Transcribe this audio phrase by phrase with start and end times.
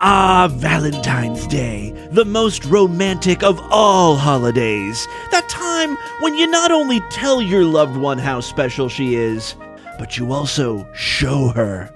[0.00, 5.08] Ah, Valentine's Day, the most romantic of all holidays.
[5.32, 9.56] That time when you not only tell your loved one how special she is,
[9.98, 11.92] but you also show her.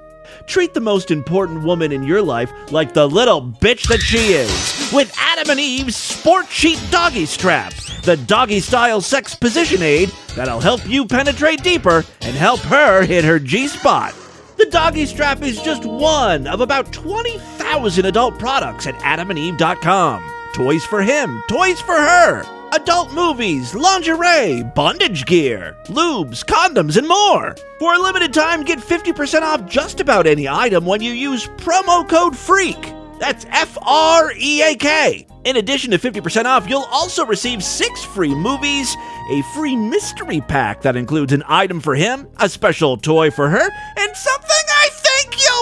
[0.47, 4.91] Treat the most important woman in your life like the little bitch that she is
[4.93, 7.73] with Adam and Eve's Sport Sheet Doggy Strap,
[8.03, 13.25] the doggy style sex position aid that'll help you penetrate deeper and help her hit
[13.25, 14.13] her G spot.
[14.57, 20.23] The doggy strap is just one of about 20,000 adult products at adamandeve.com.
[20.53, 22.45] Toys for him, toys for her,
[22.75, 27.57] adult movies, lingerie, bondage gear, lubes, condoms, and more.
[27.79, 32.07] For a limited time, get 50% off just about any item when you use promo
[32.07, 32.95] code FREAK.
[33.19, 35.27] That's F R E A K.
[35.45, 38.95] In addition to 50% off, you'll also receive six free movies,
[39.31, 43.71] a free mystery pack that includes an item for him, a special toy for her,
[43.97, 44.72] and something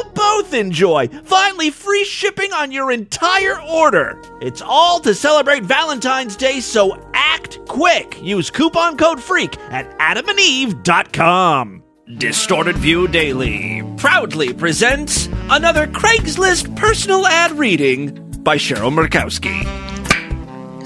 [0.00, 1.08] you'll both enjoy.
[1.24, 4.20] Finally, free shipping on your entire order.
[4.40, 8.20] It's all to celebrate Valentine's Day, so act quick.
[8.22, 11.82] Use coupon code FREAK at adamandeve.com.
[12.16, 19.64] Distorted View Daily proudly presents another Craigslist personal ad reading by Cheryl Murkowski.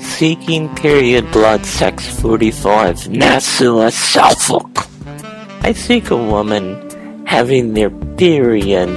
[0.02, 4.70] Seeking period blood sex 45 Nassau Suffolk.
[5.62, 6.83] I seek a woman
[7.34, 8.88] having their period.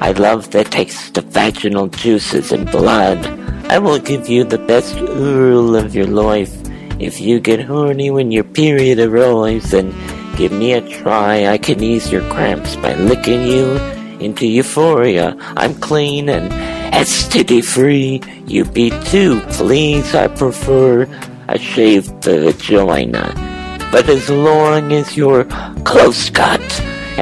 [0.00, 3.18] I love the taste of vaginal juices and blood.
[3.66, 6.54] I will give you the best oral of your life.
[7.00, 9.90] If you get horny when your period arrives, then
[10.36, 11.48] give me a try.
[11.48, 13.74] I can ease your cramps by licking you
[14.22, 15.34] into euphoria.
[15.56, 16.52] I'm clean and
[16.94, 18.22] STD free.
[18.46, 20.14] You be too, please.
[20.14, 21.02] I prefer
[21.48, 23.34] a shaved vagina.
[23.90, 25.46] But as long as you're
[25.82, 26.62] close cut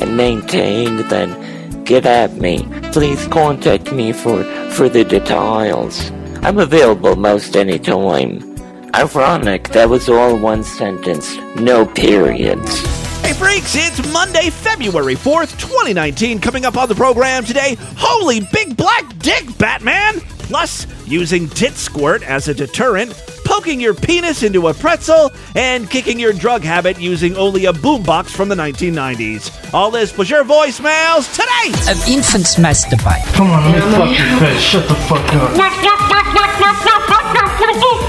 [0.05, 2.69] and maintained, then get at me.
[2.93, 6.11] Please contact me for further details.
[6.43, 8.55] I'm available most any time.
[8.95, 11.37] Ironic, that was all one sentence.
[11.57, 12.81] No periods.
[13.23, 16.39] Hey freaks, it's Monday, February 4th, 2019.
[16.39, 20.21] Coming up on the program today, holy big black dick, Batman!
[20.51, 23.13] Plus, using tit squirt as a deterrent,
[23.55, 28.31] poking your penis into a pretzel, and kicking your drug habit using only a boombox
[28.31, 29.73] from the 1990s.
[29.73, 31.71] All this plus your voicemails today!
[31.91, 33.25] Of infants masturbate.
[33.35, 34.61] Come on, let me fuck your face.
[34.61, 35.57] Shut the fuck up.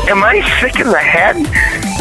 [0.10, 1.36] Am I sick in the head?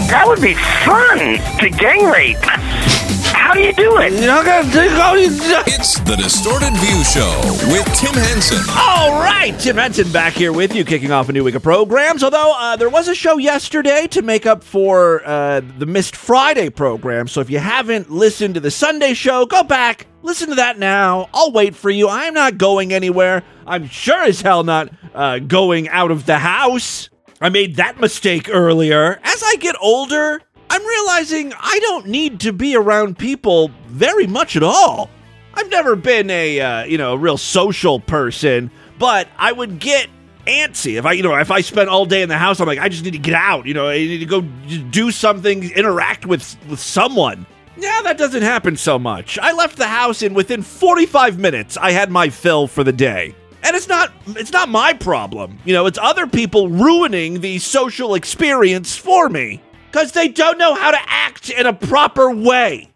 [0.09, 0.55] That would be
[0.85, 3.14] fun to gang rape.
[3.45, 4.11] How do you do it?
[4.15, 5.39] You're not gonna take all these.
[5.67, 8.59] It's the Distorted View Show with Tim Henson.
[8.71, 12.25] All right, Tim Henson back here with you, kicking off a new week of programs.
[12.25, 16.71] Although uh, there was a show yesterday to make up for uh, the missed Friday
[16.71, 17.29] program.
[17.29, 21.29] So if you haven't listened to the Sunday show, go back, listen to that now.
[21.35, 22.09] I'll wait for you.
[22.09, 23.45] I'm not going anywhere.
[23.67, 27.11] I'm sure as hell not uh, going out of the house.
[27.43, 29.21] I made that mistake earlier.
[29.23, 30.41] As I get older,
[30.71, 35.11] I'm realizing I don't need to be around people very much at all.
[35.55, 40.09] I've never been a uh, you know a real social person, but I would get
[40.47, 42.61] antsy if I you know if I spent all day in the house.
[42.61, 43.67] I'm like I just need to get out.
[43.67, 47.47] You know I need to go do something, interact with with someone.
[47.77, 49.39] Yeah, that doesn't happen so much.
[49.39, 53.35] I left the house and within 45 minutes I had my fill for the day.
[53.63, 55.59] And it's not it's not my problem.
[55.65, 59.61] You know, it's other people ruining the social experience for me
[59.95, 62.91] cuz they don't know how to act in a proper way.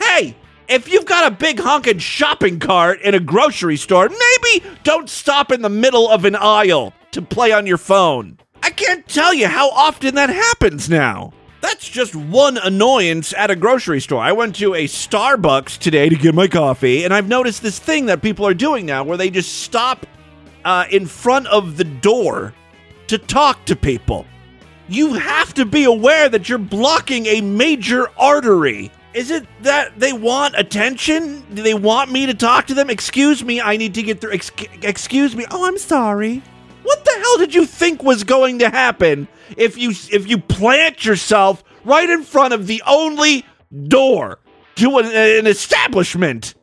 [0.00, 0.34] Hey,
[0.68, 5.52] if you've got a big honking shopping cart in a grocery store, maybe don't stop
[5.52, 8.38] in the middle of an aisle to play on your phone.
[8.64, 11.32] I can't tell you how often that happens now.
[11.60, 14.20] That's just one annoyance at a grocery store.
[14.20, 18.06] I went to a Starbucks today to get my coffee, and I've noticed this thing
[18.06, 20.04] that people are doing now where they just stop
[20.64, 22.54] uh, in front of the door
[23.08, 24.26] to talk to people.
[24.90, 28.90] You have to be aware that you're blocking a major artery.
[29.14, 31.44] Is it that they want attention?
[31.54, 32.90] Do they want me to talk to them?
[32.90, 34.32] Excuse me, I need to get through.
[34.32, 34.50] Ex-
[34.82, 35.46] excuse me.
[35.48, 36.42] Oh, I'm sorry.
[36.82, 41.04] What the hell did you think was going to happen if you if you plant
[41.04, 43.46] yourself right in front of the only
[43.86, 44.40] door
[44.74, 46.54] to an, an establishment?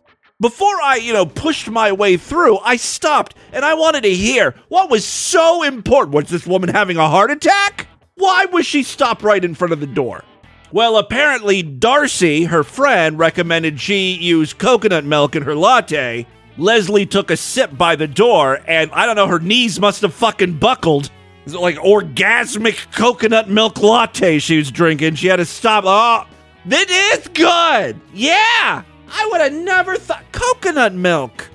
[0.41, 4.53] Before I, you know, pushed my way through, I stopped and I wanted to hear
[4.67, 6.13] what was so important.
[6.13, 7.87] Was this woman having a heart attack?
[8.17, 10.23] Why was she stopped right in front of the door?
[10.71, 16.27] Well, apparently, Darcy, her friend, recommended she use coconut milk in her latte.
[16.57, 20.13] Leslie took a sip by the door, and I don't know, her knees must have
[20.13, 21.11] fucking buckled.
[21.45, 25.15] It's like orgasmic coconut milk latte she was drinking.
[25.15, 25.83] She had to stop.
[25.87, 26.25] Oh,
[26.65, 28.01] this is good.
[28.13, 28.83] Yeah.
[29.09, 31.49] I would have never thought coconut milk.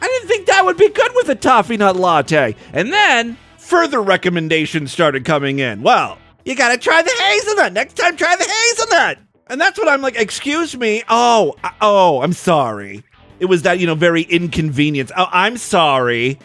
[0.00, 2.54] I I didn't think that would be good with a toffee nut latte.
[2.72, 3.36] And then
[3.66, 5.82] further recommendations started coming in.
[5.82, 7.72] Well, you gotta try the hazelnut.
[7.72, 9.18] Next time, try the hazelnut.
[9.48, 11.02] And that's what I'm like, excuse me.
[11.08, 13.04] Oh, oh, I'm sorry.
[13.38, 15.10] It was that, you know, very inconvenience.
[15.16, 16.38] Oh, I'm sorry.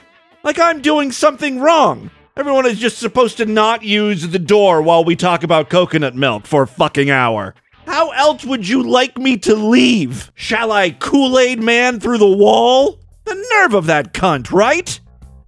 [0.44, 2.10] Like I'm doing something wrong.
[2.38, 6.48] Everyone is just supposed to not use the door while we talk about coconut milk
[6.48, 7.54] for a fucking hour.
[7.86, 10.32] How else would you like me to leave?
[10.36, 13.00] Shall I Kool Aid man through the wall?
[13.26, 15.00] The nerve of that cunt, right?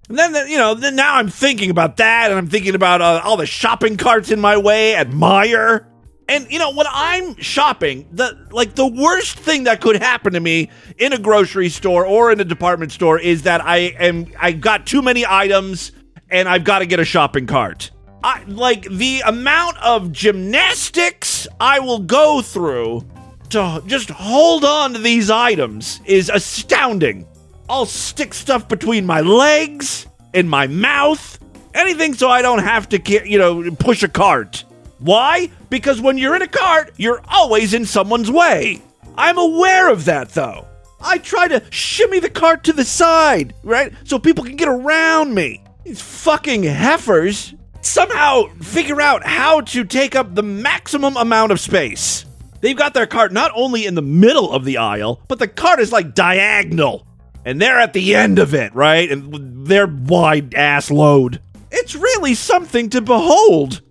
[0.08, 3.22] And then, you know, then now I'm thinking about that, and I'm thinking about uh,
[3.24, 5.86] all the shopping carts in my way at Meijer.
[6.28, 10.40] And you know, when I'm shopping, the like the worst thing that could happen to
[10.40, 14.52] me in a grocery store or in a department store is that I am I
[14.52, 15.92] got too many items
[16.30, 17.90] and I've got to get a shopping cart.
[18.22, 23.06] I like the amount of gymnastics I will go through
[23.50, 27.26] to just hold on to these items is astounding.
[27.68, 31.38] I'll stick stuff between my legs, in my mouth,
[31.74, 34.64] anything so I don't have to, you know, push a cart.
[34.98, 35.50] Why?
[35.70, 38.82] Because when you're in a cart, you're always in someone's way.
[39.16, 40.66] I'm aware of that, though.
[41.00, 43.92] I try to shimmy the cart to the side, right?
[44.04, 45.62] So people can get around me.
[45.84, 52.24] These fucking heifers somehow figure out how to take up the maximum amount of space.
[52.60, 55.80] They've got their cart not only in the middle of the aisle, but the cart
[55.80, 57.06] is like diagonal.
[57.44, 59.10] And they're at the end of it, right?
[59.10, 61.40] And their wide ass load.
[61.70, 63.82] It's really something to behold.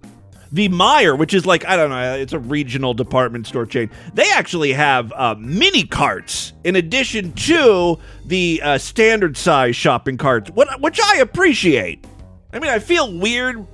[0.52, 4.30] The Meijer, which is like, I don't know, it's a regional department store chain, they
[4.32, 11.00] actually have uh, mini carts in addition to the uh, standard size shopping carts, which
[11.02, 12.06] I appreciate.
[12.54, 13.66] I mean, I feel weird,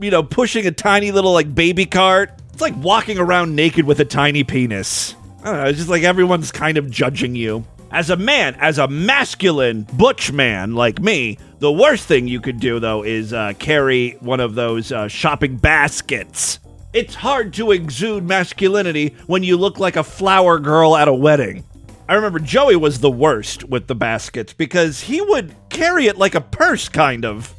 [0.00, 2.30] you know, pushing a tiny little like baby cart.
[2.52, 5.16] It's like walking around naked with a tiny penis.
[5.40, 7.64] I don't know, it's just like everyone's kind of judging you.
[7.90, 12.60] As a man, as a masculine butch man like me, the worst thing you could
[12.60, 16.58] do though is uh, carry one of those uh, shopping baskets.
[16.92, 21.64] It's hard to exude masculinity when you look like a flower girl at a wedding.
[22.08, 26.34] I remember Joey was the worst with the baskets because he would carry it like
[26.34, 27.54] a purse, kind of.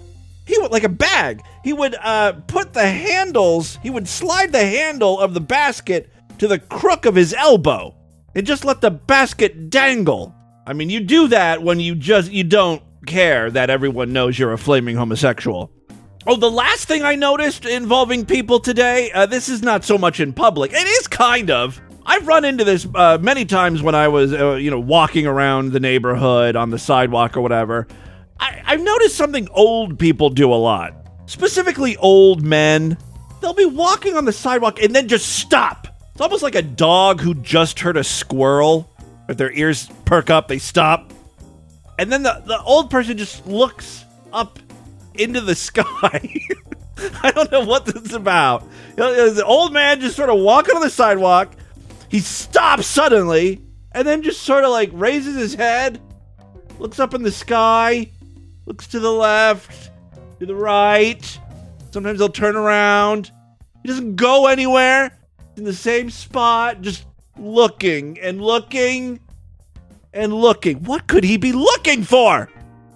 [0.46, 1.42] He would like a bag.
[1.64, 3.80] He would uh, put the handles.
[3.82, 7.96] He would slide the handle of the basket to the crook of his elbow
[8.36, 10.36] and just let the basket dangle.
[10.66, 14.54] I mean, you do that when you just you don't care that everyone knows you're
[14.54, 15.72] a flaming homosexual.
[16.28, 20.20] Oh, the last thing I noticed involving people today, uh, this is not so much
[20.20, 20.72] in public.
[20.74, 21.82] It is kind of.
[22.06, 25.72] I've run into this uh, many times when I was, uh, you know, walking around
[25.72, 27.88] the neighborhood on the sidewalk or whatever.
[28.40, 30.94] I- I've noticed something old people do a lot,
[31.26, 32.98] specifically old men.
[33.42, 35.88] They'll be walking on the sidewalk and then just stop.
[36.20, 38.94] It's almost like a dog who just heard a squirrel.
[39.30, 41.14] If their ears perk up, they stop.
[41.98, 44.60] And then the, the old person just looks up
[45.14, 45.86] into the sky.
[47.24, 48.68] I don't know what this is about.
[48.98, 51.54] The old man just sort of walking on the sidewalk.
[52.10, 53.62] He stops suddenly
[53.94, 56.02] and then just sort of like raises his head,
[56.80, 58.12] looks up in the sky,
[58.66, 59.90] looks to the left,
[60.42, 61.40] to the right.
[61.92, 63.32] Sometimes he'll turn around.
[63.84, 65.14] He doesn't go anywhere.
[65.60, 67.06] In the same spot, just
[67.38, 69.20] looking and looking
[70.14, 70.86] and looking.
[70.86, 72.50] What could he be looking for?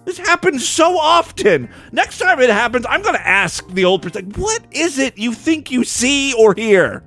[0.06, 1.68] This happens so often.
[1.92, 5.34] Next time it happens, I'm going to ask the old person, what is it you
[5.34, 7.04] think you see or hear?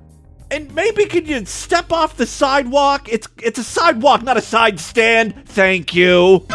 [0.52, 3.08] And maybe could you step off the sidewalk?
[3.08, 5.44] It's it's a sidewalk, not a side stand.
[5.44, 6.46] Thank you.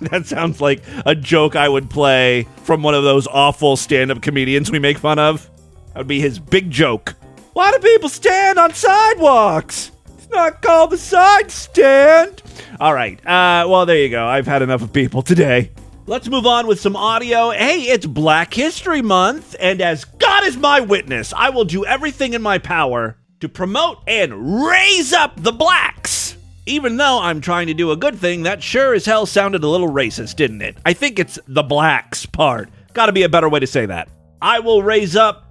[0.00, 4.72] that sounds like a joke I would play from one of those awful stand-up comedians
[4.72, 5.48] we make fun of.
[5.96, 7.14] That would be his big joke.
[7.54, 9.92] Why do people stand on sidewalks?
[10.18, 12.42] It's not called the side stand.
[12.78, 13.18] All right.
[13.20, 14.26] Uh, well, there you go.
[14.26, 15.70] I've had enough of people today.
[16.04, 17.48] Let's move on with some audio.
[17.48, 22.34] Hey, it's Black History Month, and as God is my witness, I will do everything
[22.34, 26.36] in my power to promote and raise up the blacks.
[26.66, 29.68] Even though I'm trying to do a good thing, that sure as hell sounded a
[29.68, 30.76] little racist, didn't it?
[30.84, 32.68] I think it's the blacks part.
[32.92, 34.10] Gotta be a better way to say that.
[34.42, 35.45] I will raise up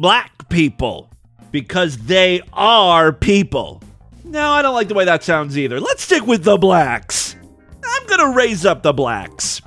[0.00, 1.10] black people
[1.50, 3.82] because they are people.
[4.24, 5.78] No, I don't like the way that sounds either.
[5.78, 7.36] Let's stick with the blacks.
[7.84, 9.60] I'm gonna raise up the blacks.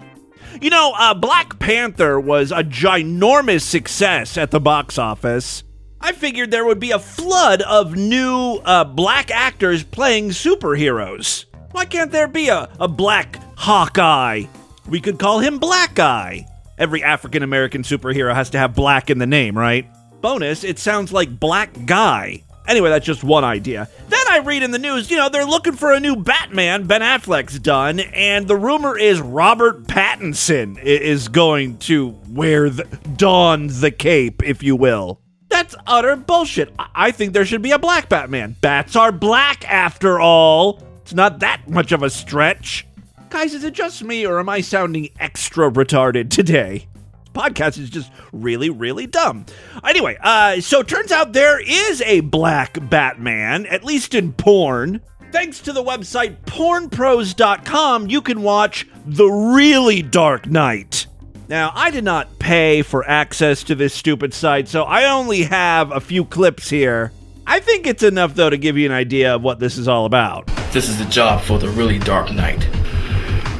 [0.60, 5.64] You know, uh, Black Panther was a ginormous success at the box office.
[6.02, 11.46] I figured there would be a flood of new uh, black actors playing superheroes.
[11.72, 14.46] Why can't there be a, a black Hawkeye?
[14.90, 16.48] We could call him Black Eye.
[16.78, 19.88] Every African American superhero has to have black in the name, right?
[20.24, 22.44] Bonus, it sounds like Black Guy.
[22.66, 23.90] Anyway, that's just one idea.
[24.08, 26.88] Then I read in the news, you know, they're looking for a new Batman.
[26.88, 32.86] Ben Affleck's done, and the rumor is Robert Pattinson is going to wear the,
[33.18, 35.20] don the cape, if you will.
[35.50, 36.74] That's utter bullshit.
[36.80, 38.56] I- I think there should be a black Batman.
[38.62, 40.82] Bats are black, after all.
[41.02, 42.88] It's not that much of a stretch.
[43.30, 46.88] Guys, is it just me, or am I sounding extra retarded today?
[47.34, 49.46] Podcast is just really, really dumb.
[49.84, 55.02] Anyway, uh, so turns out there is a black Batman, at least in porn.
[55.32, 61.08] Thanks to the website pornpros.com, you can watch The Really Dark Knight.
[61.50, 65.92] Now, I did not pay for access to this stupid site, so I only have
[65.92, 67.12] a few clips here.
[67.46, 70.06] I think it's enough, though, to give you an idea of what this is all
[70.06, 70.48] about.
[70.72, 72.66] This is a job for the really dark knight.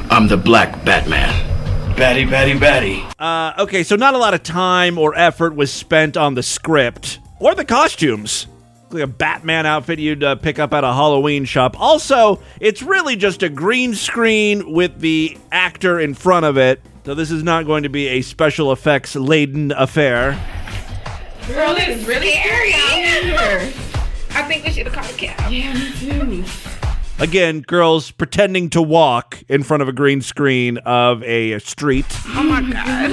[0.10, 1.53] I'm the Black Batman.
[1.96, 3.04] Batty, batty, batty.
[3.20, 7.20] Uh, okay, so not a lot of time or effort was spent on the script
[7.40, 8.48] or the costumes.
[8.90, 11.80] Like a Batman outfit you'd uh, pick up at a Halloween shop.
[11.80, 16.82] Also, it's really just a green screen with the actor in front of it.
[17.06, 20.32] So this is not going to be a special effects laden affair.
[21.48, 23.74] Girl, it's really scary out here.
[24.32, 25.52] I think we should have called a cab.
[25.52, 26.83] Yeah, me too.
[27.20, 32.06] Again, girls pretending to walk in front of a green screen of a street.
[32.28, 33.12] Oh my god.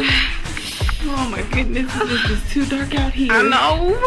[1.02, 3.32] Oh my goodness, this is just too dark out here.
[3.32, 3.98] I know.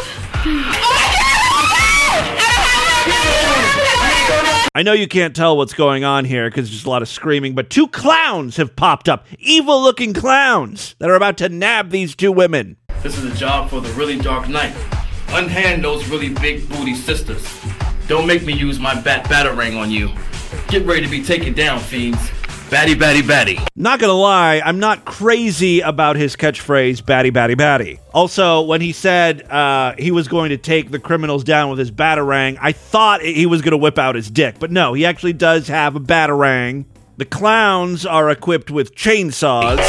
[4.76, 7.08] I know you can't tell what's going on here because there's just a lot of
[7.08, 9.28] screaming, but two clowns have popped up.
[9.38, 12.78] Evil looking clowns that are about to nab these two women.
[13.04, 14.74] This is a job for the really dark knight.
[15.30, 17.46] Unhand those really big booty sisters.
[18.14, 20.12] Don't make me use my bat batarang on you.
[20.68, 22.30] Get ready to be taken down, fiends.
[22.70, 23.58] Batty, batty, batty.
[23.76, 28.00] Not gonna lie, I'm not crazy about his catchphrase, batty, batty, batty.
[28.14, 31.90] Also, when he said uh, he was going to take the criminals down with his
[31.90, 35.68] batarang, I thought he was gonna whip out his dick, but no, he actually does
[35.70, 36.86] have a batarang.
[37.18, 39.80] The clowns are equipped with chainsaws.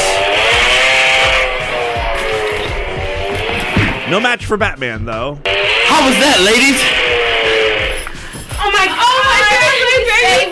[4.09, 5.39] No match for Batman, though.
[5.45, 7.04] How was that, ladies?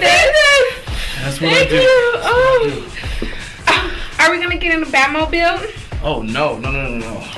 [0.02, 1.76] That's what Thank I do.
[1.76, 2.12] you.
[2.24, 2.88] Oh.
[4.18, 6.02] Are we gonna get in the Batmobile?
[6.02, 7.28] Oh, no, no, no, no, no.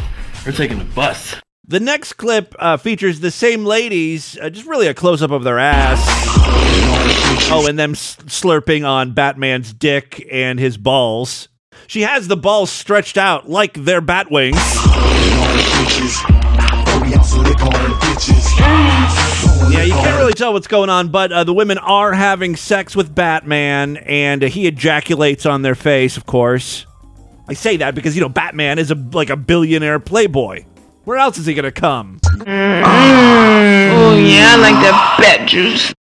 [0.46, 1.36] We're taking the bus.
[1.66, 5.44] The next clip uh, features the same ladies, uh, just really a close up of
[5.44, 6.00] their ass.
[7.50, 11.48] Oh, and them s- slurping on Batman's dick and his balls.
[11.86, 14.56] She has the balls stretched out like their bat wings.
[19.74, 22.94] Yeah, you can't really tell what's going on, but uh, the women are having sex
[22.94, 26.86] with Batman, and uh, he ejaculates on their face, of course.
[27.48, 30.64] I say that because you know Batman is a like a billionaire playboy.
[31.02, 32.20] Where else is he gonna come?
[32.34, 32.44] Oh
[34.16, 35.92] yeah, I like that bat juice.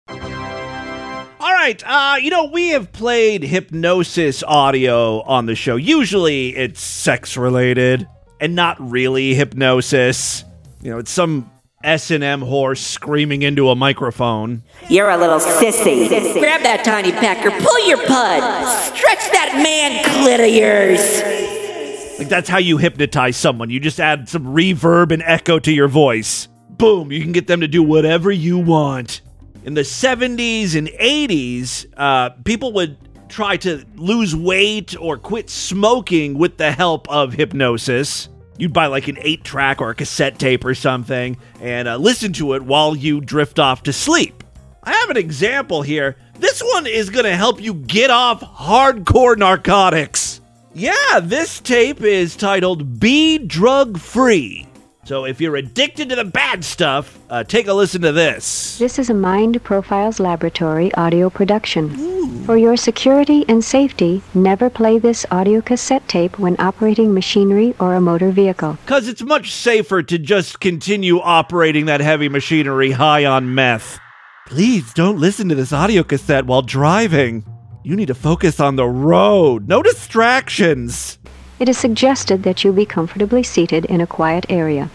[1.40, 5.76] All right, uh, you know we have played hypnosis audio on the show.
[5.76, 8.06] Usually it's sex related
[8.38, 10.44] and not really hypnosis.
[10.82, 11.50] You know, it's some
[11.84, 14.62] S and M horse screaming into a microphone.
[14.88, 16.08] You're a little sissy.
[16.38, 22.18] Grab that tiny pecker, pull your pud, stretch that man clit of yours.
[22.18, 23.70] Like that's how you hypnotize someone.
[23.70, 26.48] You just add some reverb and echo to your voice.
[26.70, 29.20] Boom, you can get them to do whatever you want.
[29.64, 32.96] In the 70s and 80s, uh, people would
[33.28, 38.28] try to lose weight or quit smoking with the help of hypnosis.
[38.62, 42.32] You'd buy like an eight track or a cassette tape or something and uh, listen
[42.34, 44.44] to it while you drift off to sleep.
[44.84, 46.14] I have an example here.
[46.38, 50.40] This one is going to help you get off hardcore narcotics.
[50.74, 54.68] Yeah, this tape is titled Be Drug Free.
[55.04, 58.78] So if you're addicted to the bad stuff, uh, take a listen to this.
[58.78, 62.44] This is a Mind Profiles Laboratory audio production.
[62.44, 67.94] For your security and safety, never play this audio cassette tape when operating machinery or
[67.94, 68.78] a motor vehicle.
[68.84, 73.98] Because it's much safer to just continue operating that heavy machinery high on meth.
[74.46, 77.44] Please don't listen to this audio cassette while driving.
[77.82, 79.66] You need to focus on the road.
[79.66, 81.18] No distractions.
[81.62, 84.90] It is suggested that you be comfortably seated in a quiet area.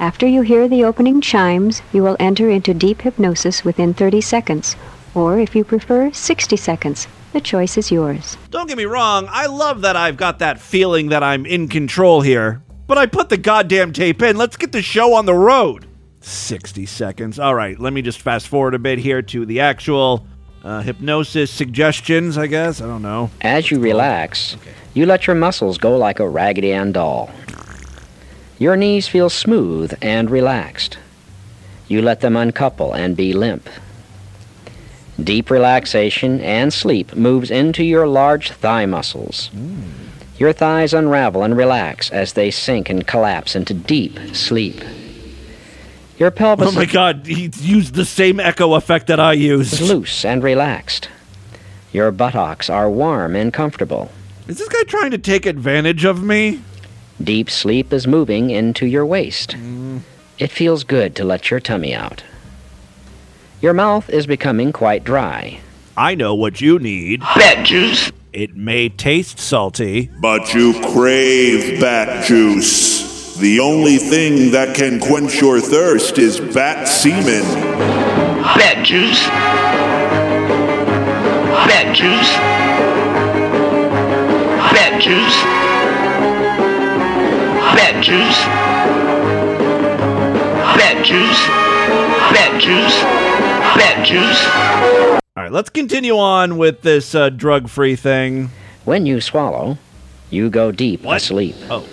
[0.00, 4.74] After you hear the opening chimes, you will enter into deep hypnosis within 30 seconds,
[5.14, 7.06] or if you prefer, 60 seconds.
[7.32, 8.36] The choice is yours.
[8.50, 12.22] Don't get me wrong, I love that I've got that feeling that I'm in control
[12.22, 12.60] here.
[12.88, 14.36] But I put the goddamn tape in.
[14.36, 15.86] Let's get the show on the road.
[16.22, 17.38] 60 seconds.
[17.38, 20.26] All right, let me just fast forward a bit here to the actual
[20.64, 22.80] uh, hypnosis suggestions, I guess.
[22.80, 23.30] I don't know.
[23.40, 24.56] As you relax,
[24.94, 27.30] you let your muscles go like a Raggedy Ann doll.
[28.58, 30.98] Your knees feel smooth and relaxed.
[31.88, 33.68] You let them uncouple and be limp.
[35.22, 39.50] Deep relaxation and sleep moves into your large thigh muscles.
[40.38, 44.82] Your thighs unravel and relax as they sink and collapse into deep sleep.
[46.20, 49.72] Your pelvis Oh my god, he used the same echo effect that I used.
[49.72, 51.08] is loose and relaxed.
[51.92, 54.10] Your buttocks are warm and comfortable.
[54.46, 56.60] Is this guy trying to take advantage of me?
[57.24, 59.52] Deep sleep is moving into your waist.
[59.52, 60.02] Mm.
[60.38, 62.22] It feels good to let your tummy out.
[63.62, 65.60] Your mouth is becoming quite dry.
[65.96, 67.20] I know what you need.
[67.20, 68.12] Bat juice.
[68.34, 70.10] It may taste salty.
[70.20, 73.09] But you crave bat juice.
[73.40, 77.42] The only thing that can quench your thirst is bat semen.
[78.42, 79.26] Bat juice.
[81.66, 82.36] Bat juice.
[84.76, 85.42] Bat juice.
[87.74, 88.44] Bat juice.
[90.76, 91.46] Bat juice.
[92.34, 93.02] Bat juice.
[93.74, 94.46] Bat juice.
[95.38, 98.50] All right, let's continue on with this uh, drug-free thing.
[98.84, 99.78] When you swallow,
[100.28, 101.56] you go deep asleep.
[101.70, 101.86] Oh,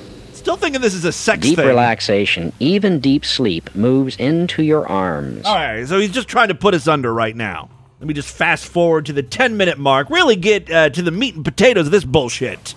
[0.48, 1.68] still thinking this is a sex Deep thing.
[1.68, 5.46] relaxation, even deep sleep, moves into your arms.
[5.46, 7.68] All right, so he's just trying to put us under right now.
[8.00, 10.10] Let me just fast forward to the 10-minute mark.
[10.10, 12.76] Really get uh, to the meat and potatoes of this bullshit.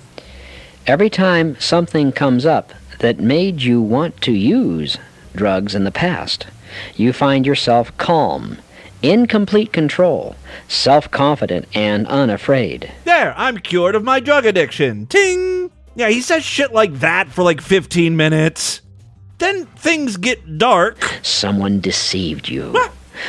[0.85, 4.99] Every time something comes up that made you want to use
[5.37, 6.49] drugs in the past,
[6.97, 8.59] you find yourself calm,
[9.01, 10.35] in complete control,
[10.67, 12.91] self confident, and unafraid.
[13.05, 15.07] There, I'm cured of my drug addiction.
[15.07, 15.71] Ting!
[16.01, 18.81] Yeah, he says shit like that for like 15 minutes.
[19.37, 21.21] Then things get dark.
[21.23, 22.75] Someone deceived you.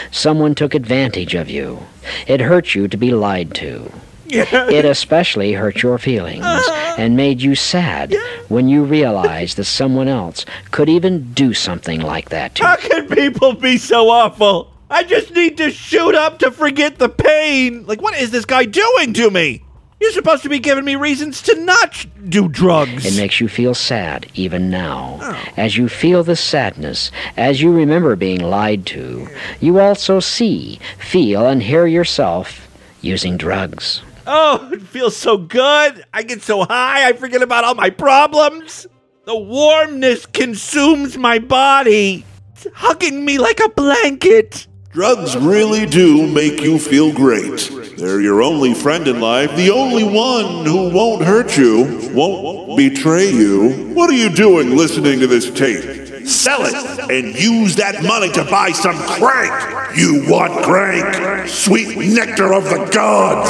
[0.10, 1.86] Someone took advantage of you.
[2.28, 3.92] It hurt you to be lied to.
[4.26, 6.96] It especially hurt your feelings uh-huh.
[6.98, 8.16] and made you sad
[8.48, 12.68] when you realized that someone else could even do something like that to you.
[12.70, 14.72] How can people be so awful?
[14.90, 17.86] I just need to shoot up to forget the pain.
[17.86, 19.62] Like, what is this guy doing to me?
[20.02, 23.06] You're supposed to be giving me reasons to not do drugs.
[23.06, 25.20] It makes you feel sad even now.
[25.22, 25.44] Oh.
[25.56, 29.28] As you feel the sadness, as you remember being lied to,
[29.60, 32.68] you also see, feel, and hear yourself
[33.02, 34.02] using drugs.
[34.26, 36.04] Oh, it feels so good.
[36.12, 38.88] I get so high, I forget about all my problems.
[39.26, 44.66] The warmness consumes my body, it's hugging me like a blanket.
[44.92, 47.72] Drugs really do make you feel great.
[47.98, 53.32] They're your only friend in life, the only one who won't hurt you, won't betray
[53.32, 53.94] you.
[53.94, 56.28] What are you doing listening to this tape?
[56.28, 59.98] Sell it and use that money to buy some crank.
[59.98, 61.48] You want crank?
[61.48, 63.50] Sweet nectar of the gods.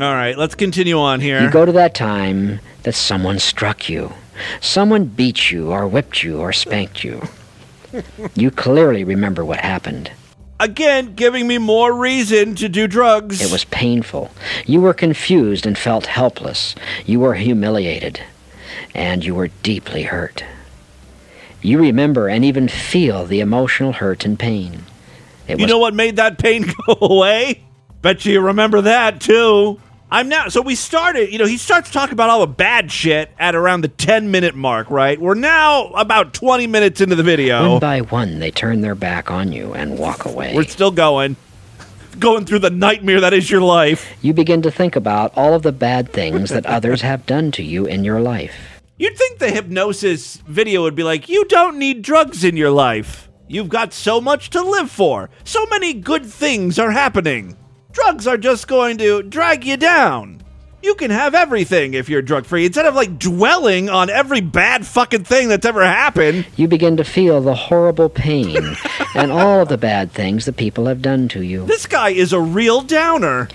[0.00, 1.40] All right, let's continue on here.
[1.40, 4.12] You go to that time that someone struck you.
[4.60, 7.22] Someone beat you, or whipped you, or spanked you.
[8.34, 10.10] You clearly remember what happened.
[10.60, 13.40] Again, giving me more reason to do drugs.
[13.42, 14.30] It was painful.
[14.66, 16.74] You were confused and felt helpless.
[17.04, 18.20] You were humiliated.
[18.94, 20.44] And you were deeply hurt.
[21.60, 24.84] You remember and even feel the emotional hurt and pain.
[25.48, 27.64] It you know what made that pain go away?
[28.02, 29.80] Bet you remember that too.
[30.14, 30.46] I'm now.
[30.46, 31.32] So we started.
[31.32, 34.54] You know, he starts talking about all the bad shit at around the 10 minute
[34.54, 34.88] mark.
[34.88, 35.20] Right?
[35.20, 37.68] We're now about 20 minutes into the video.
[37.68, 40.54] one by one they turn their back on you and walk away.
[40.54, 41.34] We're still going.
[42.20, 44.08] Going through the nightmare that is your life.
[44.22, 47.64] You begin to think about all of the bad things that others have done to
[47.64, 48.54] you in your life.
[48.96, 53.28] You'd think the hypnosis video would be like, you don't need drugs in your life.
[53.48, 55.28] You've got so much to live for.
[55.42, 57.56] So many good things are happening.
[57.94, 60.42] Drugs are just going to drag you down.
[60.82, 64.84] You can have everything if you're drug free instead of like dwelling on every bad
[64.84, 66.44] fucking thing that's ever happened.
[66.56, 68.76] You begin to feel the horrible pain
[69.14, 71.64] and all of the bad things that people have done to you.
[71.66, 73.48] This guy is a real downer.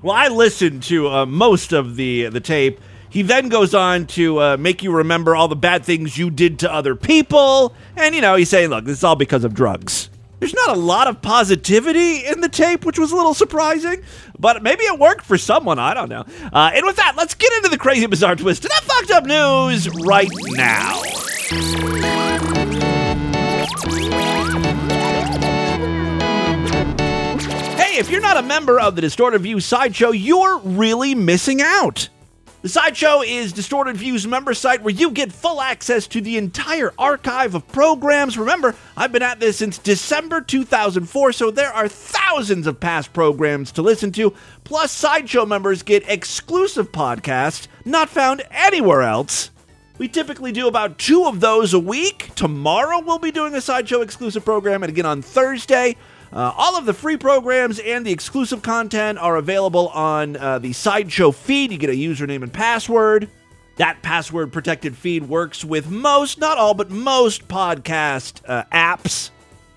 [0.00, 2.80] Well, I listened to uh, most of the the tape.
[3.10, 6.60] He then goes on to uh, make you remember all the bad things you did
[6.60, 10.08] to other people, and you know he's saying, "Look, this is all because of drugs."
[10.42, 14.02] There's not a lot of positivity in the tape, which was a little surprising,
[14.36, 15.78] but maybe it worked for someone.
[15.78, 16.24] I don't know.
[16.52, 19.24] Uh, and with that, let's get into the crazy, bizarre twist to that fucked up
[19.24, 21.00] news right now.
[27.76, 32.08] Hey, if you're not a member of the Distorted View Sideshow, you're really missing out.
[32.62, 36.94] The Sideshow is Distorted View's member site where you get full access to the entire
[36.96, 38.38] archive of programs.
[38.38, 43.72] Remember, I've been at this since December 2004, so there are thousands of past programs
[43.72, 44.32] to listen to.
[44.62, 49.50] Plus, Sideshow members get exclusive podcasts not found anywhere else.
[49.98, 52.30] We typically do about two of those a week.
[52.36, 55.96] Tomorrow we'll be doing a Sideshow exclusive program, and again on Thursday.
[56.32, 60.72] Uh, all of the free programs and the exclusive content are available on uh, the
[60.72, 61.72] Sideshow feed.
[61.72, 63.28] You get a username and password.
[63.76, 69.30] That password protected feed works with most, not all, but most podcast uh, apps.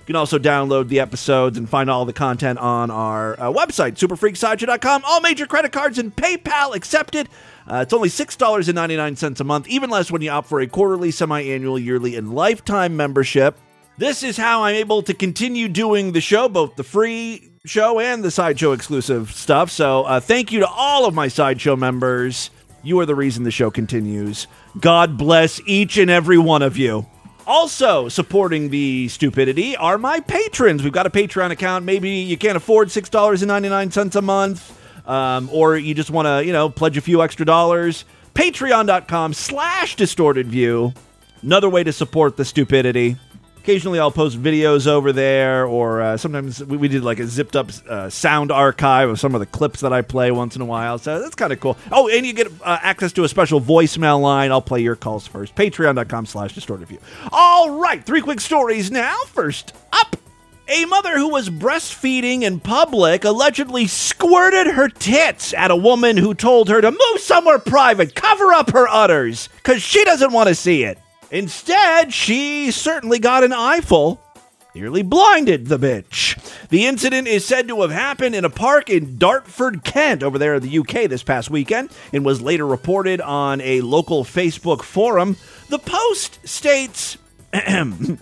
[0.06, 3.96] You can also download the episodes and find all the content on our uh, website,
[3.96, 5.04] superfreaksideshow.com.
[5.06, 7.28] All major credit cards and PayPal accepted.
[7.68, 11.42] Uh, it's only $6.99 a month, even less when you opt for a quarterly, semi
[11.42, 13.58] annual, yearly, and lifetime membership.
[13.98, 18.24] This is how I'm able to continue doing the show, both the free show and
[18.24, 19.72] the sideshow exclusive stuff.
[19.72, 22.50] So, uh, thank you to all of my sideshow members.
[22.84, 24.48] You are the reason the show continues.
[24.80, 27.06] God bless each and every one of you.
[27.48, 30.84] Also, supporting the stupidity are my patrons.
[30.84, 31.86] We've got a Patreon account.
[31.86, 36.70] Maybe you can't afford $6.99 a month, um, or you just want to, you know,
[36.70, 38.04] pledge a few extra dollars.
[38.34, 40.94] Patreon.com slash distorted view.
[41.42, 43.16] Another way to support the stupidity.
[43.66, 47.56] Occasionally, I'll post videos over there, or uh, sometimes we, we did like a zipped
[47.56, 50.66] up uh, sound archive of some of the clips that I play once in a
[50.66, 51.00] while.
[51.00, 51.76] So that's kind of cool.
[51.92, 54.52] Oh, and you get uh, access to a special voicemail line.
[54.52, 55.56] I'll play your calls first.
[55.56, 57.00] Patreon.com slash distorted view.
[57.32, 59.18] All right, three quick stories now.
[59.26, 60.16] First up.
[60.68, 66.36] A mother who was breastfeeding in public allegedly squirted her tits at a woman who
[66.36, 70.56] told her to move somewhere private, cover up her udders, because she doesn't want to
[70.56, 71.00] see it.
[71.32, 74.22] Instead, she certainly got an eyeful.
[74.76, 76.38] Nearly blinded the bitch.
[76.68, 80.56] The incident is said to have happened in a park in Dartford, Kent, over there
[80.56, 85.38] in the UK this past weekend, and was later reported on a local Facebook forum.
[85.70, 87.18] The post states.
[87.54, 88.18] to,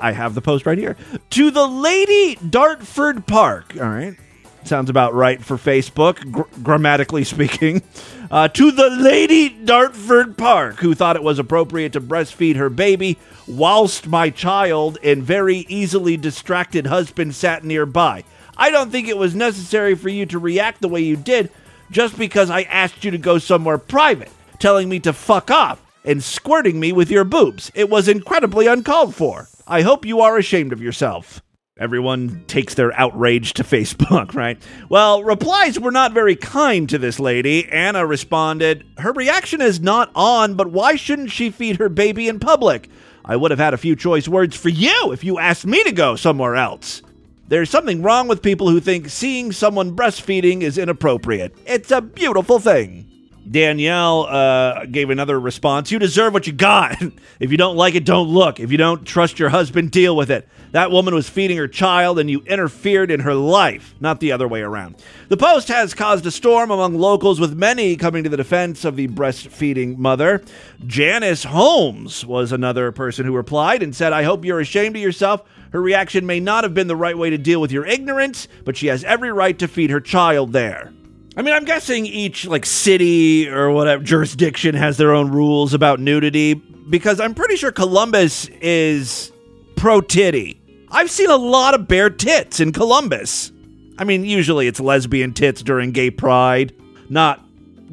[0.00, 0.96] I have the post right here.
[1.30, 3.74] To the Lady Dartford Park.
[3.76, 4.16] All right.
[4.62, 7.82] Sounds about right for Facebook, gr- grammatically speaking.
[8.30, 13.18] Uh, to the Lady Dartford Park, who thought it was appropriate to breastfeed her baby
[13.46, 18.24] whilst my child and very easily distracted husband sat nearby.
[18.56, 21.50] I don't think it was necessary for you to react the way you did
[21.90, 26.22] just because I asked you to go somewhere private, telling me to fuck off and
[26.22, 27.70] squirting me with your boobs.
[27.74, 29.48] It was incredibly uncalled for.
[29.66, 31.42] I hope you are ashamed of yourself.
[31.78, 34.58] Everyone takes their outrage to Facebook, right?
[34.88, 37.68] Well, replies were not very kind to this lady.
[37.68, 42.40] Anna responded, Her reaction is not on, but why shouldn't she feed her baby in
[42.40, 42.88] public?
[43.26, 45.92] I would have had a few choice words for you if you asked me to
[45.92, 47.02] go somewhere else.
[47.48, 51.54] There's something wrong with people who think seeing someone breastfeeding is inappropriate.
[51.66, 53.15] It's a beautiful thing.
[53.48, 55.90] Danielle uh, gave another response.
[55.90, 57.00] You deserve what you got.
[57.40, 58.60] if you don't like it, don't look.
[58.60, 60.48] If you don't trust your husband, deal with it.
[60.72, 64.48] That woman was feeding her child and you interfered in her life, not the other
[64.48, 64.96] way around.
[65.28, 68.96] The post has caused a storm among locals, with many coming to the defense of
[68.96, 70.42] the breastfeeding mother.
[70.86, 75.42] Janice Holmes was another person who replied and said, I hope you're ashamed of yourself.
[75.72, 78.76] Her reaction may not have been the right way to deal with your ignorance, but
[78.76, 80.92] she has every right to feed her child there.
[81.36, 86.00] I mean, I'm guessing each like city or whatever jurisdiction has their own rules about
[86.00, 89.32] nudity because I'm pretty sure Columbus is
[89.76, 90.60] pro titty.
[90.90, 93.52] I've seen a lot of bare tits in Columbus.
[93.98, 96.74] I mean, usually it's lesbian tits during gay pride,
[97.10, 97.44] not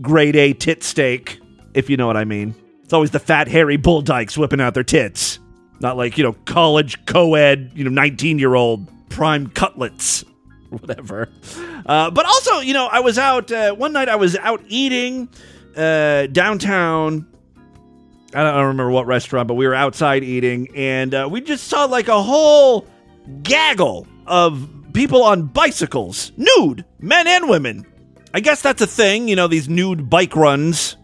[0.02, 1.40] grade A tit steak,
[1.74, 2.56] if you know what I mean.
[2.84, 5.40] It's always the fat, hairy bull dykes whipping out their tits.
[5.82, 10.24] Not like, you know, college, co ed, you know, 19 year old prime cutlets.
[10.82, 11.30] Whatever.
[11.86, 15.30] Uh, but also, you know, I was out, uh, one night I was out eating
[15.76, 17.28] uh, downtown.
[18.34, 21.86] I don't remember what restaurant, but we were outside eating, and uh, we just saw
[21.86, 22.88] like a whole
[23.44, 27.86] gaggle of people on bicycles, nude, men and women.
[28.34, 30.98] I guess that's a thing, you know, these nude bike runs.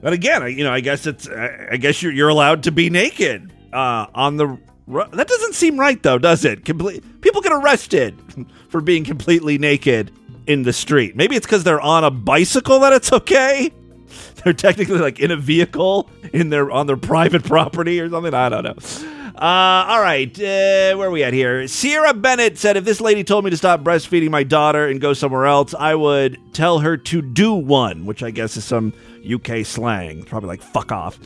[0.00, 2.90] But again, I, you know, I guess it's, I guess you're you're allowed to be
[2.90, 4.58] naked uh, on the.
[4.88, 6.64] That doesn't seem right, though, does it?
[6.64, 8.16] Complete, people get arrested
[8.68, 10.10] for being completely naked
[10.46, 11.14] in the street.
[11.14, 13.70] Maybe it's because they're on a bicycle that it's okay.
[14.44, 18.32] They're technically like in a vehicle in their on their private property or something.
[18.32, 18.76] I don't know.
[19.34, 21.68] Uh, all right, uh, where are we at here?
[21.68, 25.12] Sierra Bennett said, "If this lady told me to stop breastfeeding my daughter and go
[25.12, 28.92] somewhere else, I would tell her to do one," which I guess is some
[29.24, 30.22] UK slang.
[30.22, 31.18] Probably like "fuck off."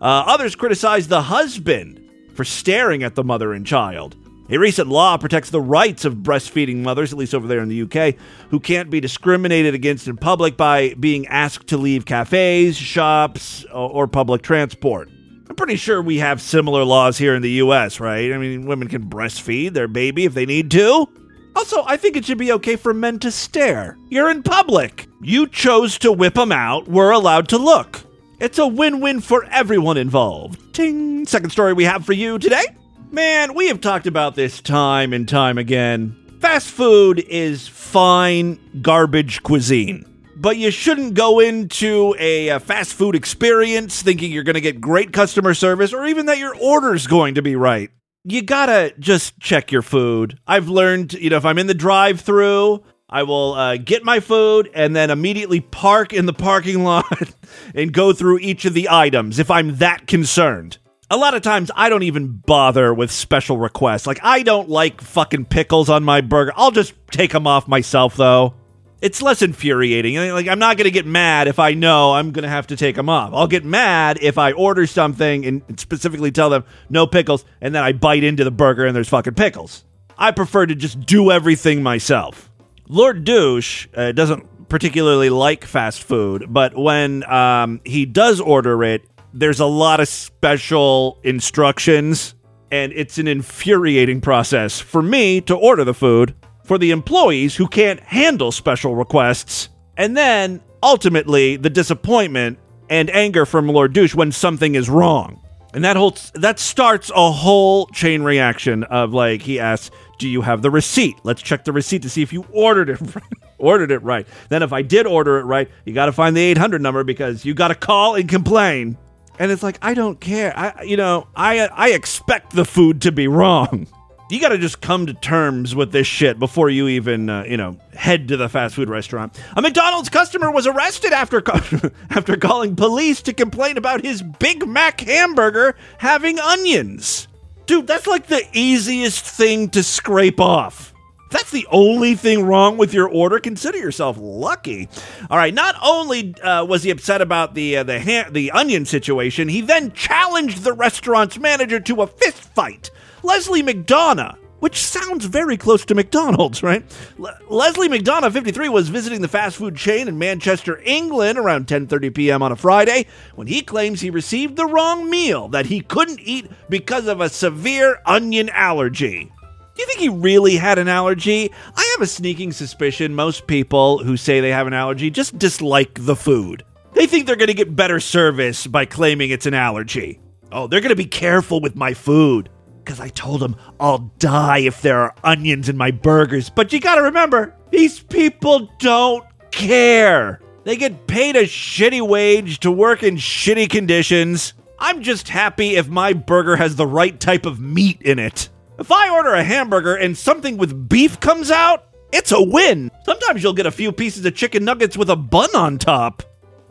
[0.00, 1.99] Uh, others criticized the husband
[2.40, 4.16] for staring at the mother and child.
[4.48, 7.82] A recent law protects the rights of breastfeeding mothers, at least over there in the
[7.82, 8.14] UK,
[8.48, 14.08] who can't be discriminated against in public by being asked to leave cafes, shops, or,
[14.08, 15.10] public transport.
[15.50, 18.32] I'm pretty sure we have similar laws here in the US, right?
[18.32, 21.06] I mean, women can breastfeed their baby if they need to.
[21.54, 23.98] Also, I think it should be okay for men to stare.
[24.08, 25.08] You're in public.
[25.20, 26.88] You chose to whip them out.
[26.88, 28.00] We're allowed to look.
[28.40, 30.74] It's a win win for everyone involved.
[30.74, 31.26] Ting!
[31.26, 32.64] Second story we have for you today.
[33.10, 36.16] Man, we have talked about this time and time again.
[36.40, 40.06] Fast food is fine garbage cuisine.
[40.36, 44.80] But you shouldn't go into a, a fast food experience thinking you're going to get
[44.80, 47.90] great customer service or even that your order's going to be right.
[48.24, 50.38] You gotta just check your food.
[50.46, 54.20] I've learned, you know, if I'm in the drive through, I will uh, get my
[54.20, 57.34] food and then immediately park in the parking lot
[57.74, 60.78] and go through each of the items if I'm that concerned.
[61.10, 64.06] A lot of times I don't even bother with special requests.
[64.06, 66.52] Like, I don't like fucking pickles on my burger.
[66.54, 68.54] I'll just take them off myself, though.
[69.02, 70.14] It's less infuriating.
[70.14, 72.76] Like, I'm not going to get mad if I know I'm going to have to
[72.76, 73.32] take them off.
[73.34, 77.82] I'll get mad if I order something and specifically tell them no pickles, and then
[77.82, 79.84] I bite into the burger and there's fucking pickles.
[80.16, 82.49] I prefer to just do everything myself.
[82.90, 89.04] Lord Douche uh, doesn't particularly like fast food, but when um, he does order it,
[89.32, 92.34] there's a lot of special instructions,
[92.72, 97.68] and it's an infuriating process for me to order the food, for the employees who
[97.68, 104.32] can't handle special requests, and then ultimately the disappointment and anger from Lord Douche when
[104.32, 105.40] something is wrong.
[105.72, 110.42] And that whole that starts a whole chain reaction of like he asks, "Do you
[110.42, 111.16] have the receipt?
[111.22, 113.24] Let's check the receipt to see if you ordered it right.
[113.58, 114.26] ordered it right.
[114.48, 117.44] Then if I did order it right, you got to find the 800 number because
[117.44, 118.98] you got to call and complain."
[119.38, 120.52] And it's like, "I don't care.
[120.58, 123.86] I you know, I I expect the food to be wrong."
[124.30, 127.56] You got to just come to terms with this shit before you even, uh, you
[127.56, 129.36] know, head to the fast food restaurant.
[129.56, 131.42] A McDonald's customer was arrested after
[132.10, 137.26] after calling police to complain about his Big Mac hamburger having onions.
[137.66, 140.94] Dude, that's like the easiest thing to scrape off.
[141.30, 143.38] That's the only thing wrong with your order.
[143.38, 144.88] Consider yourself lucky.
[145.30, 145.54] All right.
[145.54, 149.60] Not only uh, was he upset about the uh, the ha- the onion situation, he
[149.60, 152.90] then challenged the restaurant's manager to a fist fight.
[153.22, 156.84] Leslie McDonough, which sounds very close to McDonald's, right?
[157.18, 162.14] Le- Leslie McDonough, 53, was visiting the fast food chain in Manchester, England around 10:30
[162.14, 162.42] p.m.
[162.42, 166.50] on a Friday when he claims he received the wrong meal that he couldn't eat
[166.68, 169.32] because of a severe onion allergy.
[169.74, 171.50] Do you think he really had an allergy?
[171.74, 175.94] I have a sneaking suspicion most people who say they have an allergy just dislike
[175.94, 176.64] the food.
[176.92, 180.20] They think they're going to get better service by claiming it's an allergy.
[180.52, 182.50] Oh, they're going to be careful with my food
[182.84, 186.50] because I told them I'll die if there are onions in my burgers.
[186.50, 190.40] But you gotta remember, these people don't care.
[190.64, 194.54] They get paid a shitty wage to work in shitty conditions.
[194.78, 198.48] I'm just happy if my burger has the right type of meat in it.
[198.78, 202.90] If I order a hamburger and something with beef comes out, it's a win.
[203.04, 206.22] Sometimes you'll get a few pieces of chicken nuggets with a bun on top.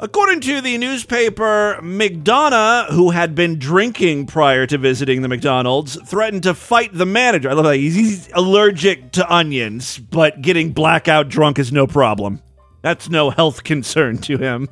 [0.02, 6.44] According to the newspaper, McDonough, who had been drinking prior to visiting the McDonald's, threatened
[6.44, 7.50] to fight the manager.
[7.50, 7.76] I love that.
[7.76, 12.42] He's, allergic to onions, but getting blackout drunk is no problem.
[12.82, 14.70] That's no health concern to him.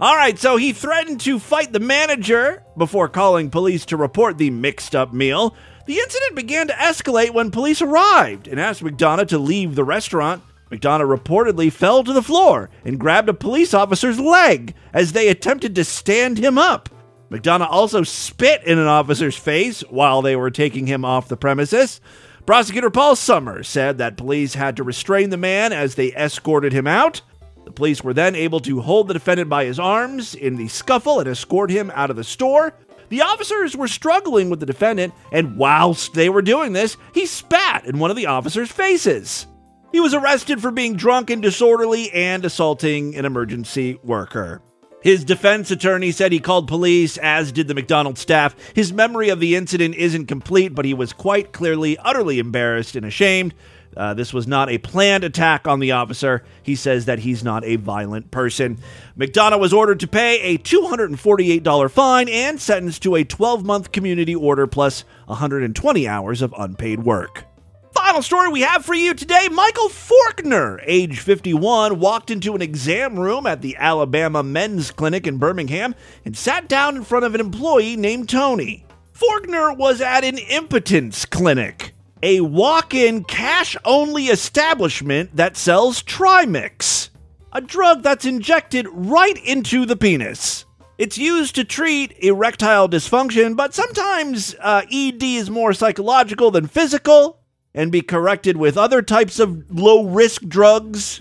[0.00, 4.50] All right, so he threatened to fight the manager before calling police to report the
[4.50, 5.56] mixed up meal.
[5.86, 10.44] The incident began to escalate when police arrived and asked McDonough to leave the restaurant.
[10.70, 15.74] McDonough reportedly fell to the floor and grabbed a police officer's leg as they attempted
[15.74, 16.88] to stand him up.
[17.30, 22.00] McDonough also spit in an officer's face while they were taking him off the premises.
[22.46, 26.86] Prosecutor Paul Summers said that police had to restrain the man as they escorted him
[26.86, 27.20] out.
[27.64, 31.20] The police were then able to hold the defendant by his arms in the scuffle
[31.20, 32.74] and escort him out of the store.
[33.10, 37.84] The officers were struggling with the defendant, and whilst they were doing this, he spat
[37.84, 39.46] in one of the officers' faces.
[39.92, 44.62] He was arrested for being drunk and disorderly and assaulting an emergency worker.
[45.02, 48.54] His defense attorney said he called police, as did the McDonald's staff.
[48.74, 53.06] His memory of the incident isn't complete, but he was quite clearly utterly embarrassed and
[53.06, 53.54] ashamed.
[53.96, 56.44] Uh, this was not a planned attack on the officer.
[56.62, 58.78] He says that he's not a violent person.
[59.18, 64.34] McDonough was ordered to pay a $248 fine and sentenced to a 12 month community
[64.34, 67.49] order plus 120 hours of unpaid work.
[67.92, 73.18] Final story we have for you today Michael Forkner, age 51, walked into an exam
[73.18, 77.40] room at the Alabama Men's Clinic in Birmingham and sat down in front of an
[77.40, 78.86] employee named Tony.
[79.12, 87.10] Forkner was at an impotence clinic, a walk in cash only establishment that sells Trimix,
[87.52, 90.64] a drug that's injected right into the penis.
[90.96, 97.39] It's used to treat erectile dysfunction, but sometimes uh, ED is more psychological than physical
[97.74, 101.20] and be corrected with other types of low risk drugs.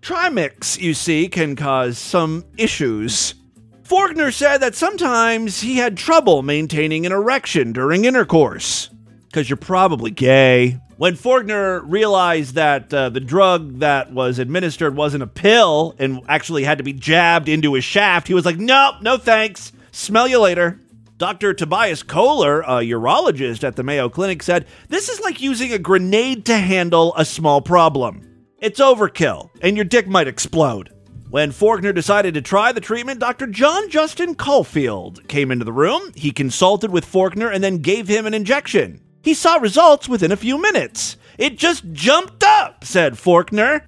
[0.00, 3.34] Trimix, you see, can cause some issues.
[3.82, 8.88] Forkner said that sometimes he had trouble maintaining an erection during intercourse.
[9.26, 10.78] Because you're probably gay.
[10.96, 16.64] When Forkner realized that uh, the drug that was administered wasn't a pill and actually
[16.64, 19.72] had to be jabbed into his shaft, he was like, nope, no thanks.
[19.92, 20.80] Smell you later.
[21.20, 21.52] Dr.
[21.52, 26.46] Tobias Kohler, a urologist at the Mayo Clinic, said this is like using a grenade
[26.46, 28.46] to handle a small problem.
[28.56, 30.88] It's overkill, and your dick might explode.
[31.28, 33.48] When Forkner decided to try the treatment, Dr.
[33.48, 36.10] John Justin Caulfield came into the room.
[36.14, 39.02] He consulted with Forkner and then gave him an injection.
[39.22, 41.18] He saw results within a few minutes.
[41.36, 43.82] It just jumped up, said Forkner.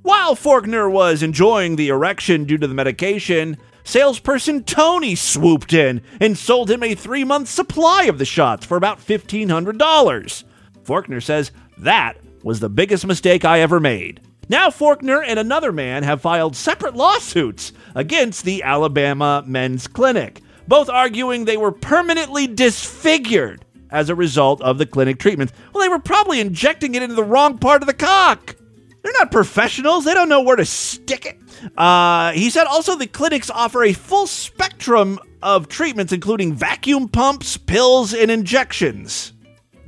[0.00, 6.36] While Forkner was enjoying the erection due to the medication, salesperson Tony swooped in and
[6.36, 10.44] sold him a three month supply of the shots for about $1,500.
[10.84, 14.20] Forkner says that was the biggest mistake I ever made.
[14.50, 20.90] Now, Forkner and another man have filed separate lawsuits against the Alabama Men's Clinic, both
[20.90, 25.54] arguing they were permanently disfigured as a result of the clinic treatments.
[25.72, 28.54] Well, they were probably injecting it into the wrong part of the cock.
[29.02, 30.04] They're not professionals.
[30.04, 31.38] They don't know where to stick it.
[31.76, 37.56] Uh, he said also the clinics offer a full spectrum of treatments, including vacuum pumps,
[37.56, 39.32] pills, and injections.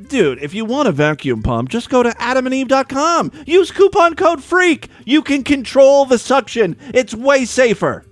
[0.09, 3.33] Dude, if you want a vacuum pump, just go to adamandeve.com.
[3.47, 4.89] Use coupon code FREAK.
[5.05, 6.77] You can control the suction.
[6.95, 8.05] It's way safer.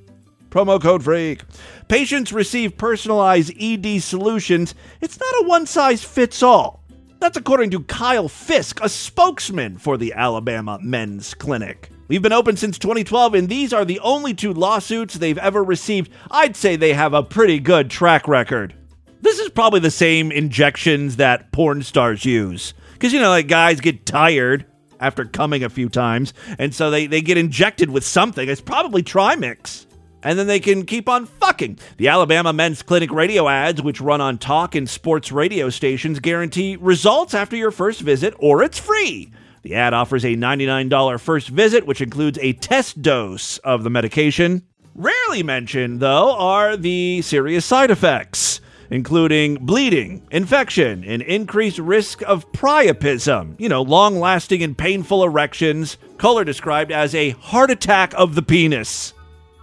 [0.50, 1.42] Promo code FREAK.
[1.88, 4.74] Patients receive personalized ED solutions.
[5.00, 6.84] It's not a one size fits all.
[7.20, 11.90] That's according to Kyle Fisk, a spokesman for the Alabama Men's Clinic.
[12.08, 16.10] We've been open since 2012, and these are the only two lawsuits they've ever received.
[16.30, 18.74] I'd say they have a pretty good track record.
[19.20, 22.72] This is probably the same injections that porn stars use.
[22.94, 24.64] Because, you know, like guys get tired
[24.98, 28.48] after coming a few times, and so they, they get injected with something.
[28.48, 29.84] It's probably Trimix.
[30.22, 31.78] And then they can keep on fucking.
[31.98, 36.76] The Alabama Men's Clinic radio ads, which run on talk and sports radio stations, guarantee
[36.80, 39.30] results after your first visit, or it's free.
[39.62, 44.62] The ad offers a $99 first visit, which includes a test dose of the medication.
[44.94, 52.50] Rarely mentioned, though, are the serious side effects including bleeding, infection, and increased risk of
[52.52, 58.34] priapism, you know, long lasting and painful erections, Kohler described as a heart attack of
[58.34, 59.12] the penis.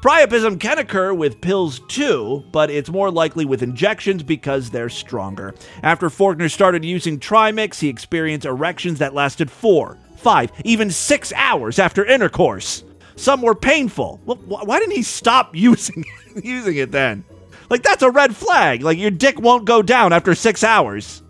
[0.05, 5.55] Priapism can occur with pills too, but it's more likely with injections because they're stronger.
[5.81, 11.79] After Forkner started using Trimix, he experienced erections that lasted four, five, even six hours
[11.79, 12.83] after intercourse.
[13.15, 14.21] Some were painful.
[14.25, 17.25] Well, why didn't he stop using using it then?
[17.71, 18.83] Like that's a red flag.
[18.83, 21.23] Like your dick won't go down after six hours.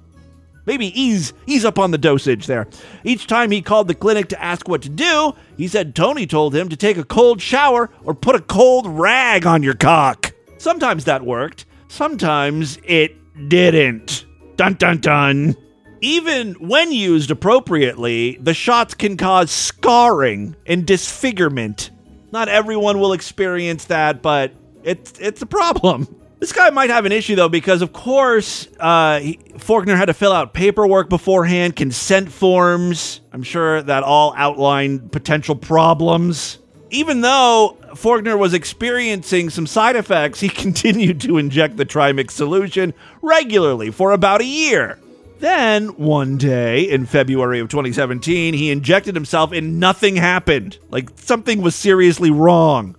[0.65, 2.67] Maybe ease ease up on the dosage there.
[3.03, 6.55] Each time he called the clinic to ask what to do, he said Tony told
[6.55, 10.33] him to take a cold shower or put a cold rag on your cock.
[10.57, 11.65] Sometimes that worked.
[11.87, 13.15] Sometimes it
[13.49, 14.25] didn't.
[14.55, 15.55] Dun dun dun.
[16.01, 21.89] Even when used appropriately, the shots can cause scarring and disfigurement.
[22.31, 24.51] Not everyone will experience that, but
[24.83, 26.07] it's it's a problem.
[26.45, 30.53] This guy might have an issue though, because of course uh, had to fill out
[30.53, 33.19] paperwork beforehand, consent forms.
[33.33, 36.59] I'm sure that all outlined potential problems.
[36.91, 42.93] Even though Forkner was experiencing some side effects, he continued to inject the Trimix solution
[43.23, 44.99] regularly for about a year.
[45.39, 50.77] Then, one day in February of 2017, he injected himself and nothing happened.
[50.91, 52.95] Like something was seriously wrong.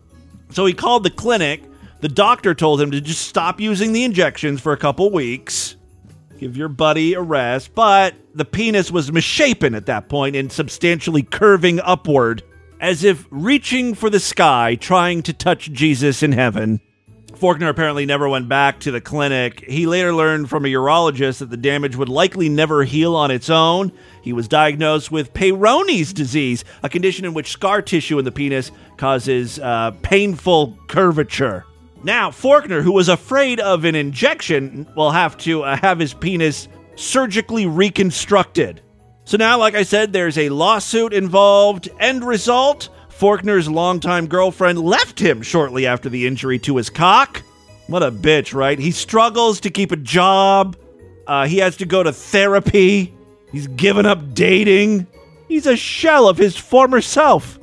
[0.51, 1.63] So he called the clinic
[2.07, 5.75] the doctor told him to just stop using the injections for a couple weeks,
[6.39, 11.25] give your buddy a rest, but the penis was misshapen at that point and substantially
[11.25, 12.45] curving upward,
[12.79, 16.81] as if reaching for the sky, trying to touch Jesus in heaven.
[17.33, 19.65] Forkner apparently never went back to the clinic.
[19.67, 23.51] He later learned from a urologist that the damage would likely never heal on its
[23.51, 23.91] own.
[24.23, 28.71] He was diagnosed with Peyronie's disease, a condition in which scar tissue in the penis
[28.97, 31.67] causes uh, painful curvature.
[32.05, 36.69] Now, Forkner, who was afraid of an injection, will have to uh, have his penis
[36.95, 38.83] surgically reconstructed.
[39.25, 41.89] So now, like I said, there's a lawsuit involved.
[41.99, 47.43] End result Forkner's longtime girlfriend left him shortly after the injury to his cock.
[47.87, 48.79] What a bitch, right?
[48.79, 50.77] He struggles to keep a job.
[51.27, 53.15] Uh, he has to go to therapy.
[53.51, 55.07] He's given up dating.
[55.49, 57.59] He's a shell of his former self.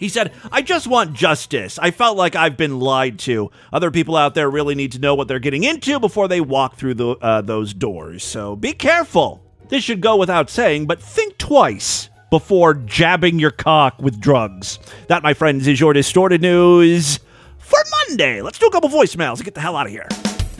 [0.00, 1.78] He said, I just want justice.
[1.78, 3.50] I felt like I've been lied to.
[3.70, 6.76] Other people out there really need to know what they're getting into before they walk
[6.76, 8.24] through the, uh, those doors.
[8.24, 9.44] So be careful.
[9.68, 14.78] This should go without saying, but think twice before jabbing your cock with drugs.
[15.08, 17.20] That, my friends, is your distorted news.
[17.58, 17.78] for
[18.08, 18.42] Monday.
[18.42, 20.08] Let's do a couple voicemails and get the hell out of here.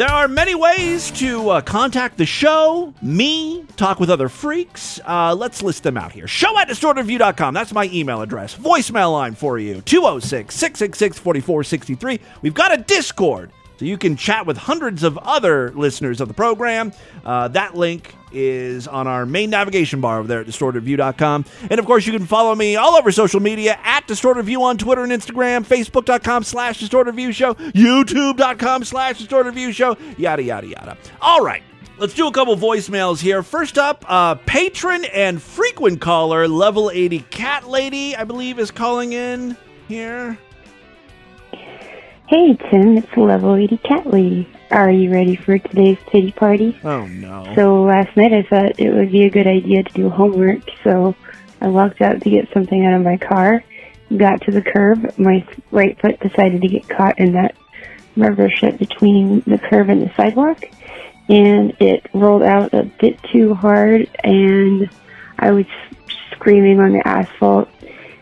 [0.00, 4.98] There are many ways to uh, contact the show, me, talk with other freaks.
[5.06, 6.26] Uh, let's list them out here.
[6.26, 7.52] Show at distortedview.com.
[7.52, 8.56] That's my email address.
[8.56, 12.18] Voicemail line for you 206 666 4463.
[12.40, 16.34] We've got a Discord, so you can chat with hundreds of other listeners of the
[16.34, 16.92] program.
[17.24, 21.46] Uh, that link is on our main navigation bar over there at distortedview.com.
[21.70, 25.02] And of course, you can follow me all over social media at distortedview on Twitter
[25.02, 30.98] and Instagram, facebook.com slash distortedview show, youtube.com slash distortedview show, yada, yada, yada.
[31.22, 31.62] All right.
[31.96, 33.42] Let's do a couple voicemails here.
[33.42, 39.14] First up, uh, patron and frequent caller, level 80 cat lady, I believe, is calling
[39.14, 39.56] in
[39.88, 40.38] here.
[42.30, 44.48] Hey, Tim, it's Level 80 Cat Lady.
[44.70, 46.78] Are you ready for today's pity party?
[46.84, 47.52] Oh, no.
[47.56, 51.16] So last night I thought it would be a good idea to do homework, so
[51.60, 53.64] I walked out to get something out of my car,
[54.16, 57.56] got to the curb, my right foot decided to get caught in that
[58.16, 60.62] rubber shit between the curb and the sidewalk,
[61.28, 64.88] and it rolled out a bit too hard, and
[65.36, 65.66] I was
[66.30, 67.68] screaming on the asphalt,